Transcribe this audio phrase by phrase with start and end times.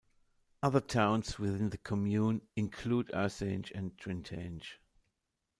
[0.63, 4.79] Other towns within the commune include Ersange and Trintange.